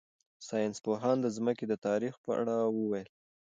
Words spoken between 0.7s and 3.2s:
پوهانو د ځمکې د تاریخ په اړه وویل.